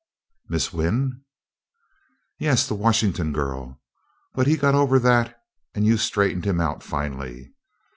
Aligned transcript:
"Miss 0.49 0.73
Wynn?" 0.73 1.21
"Yes, 2.39 2.67
the 2.67 2.73
Washington 2.73 3.31
girl. 3.31 3.79
But 4.33 4.47
he 4.47 4.57
got 4.57 4.73
over 4.73 4.97
that 4.97 5.37
and 5.75 5.85
you 5.85 5.97
straightened 5.97 6.45
him 6.45 6.59
out 6.59 6.81
finally. 6.81 7.53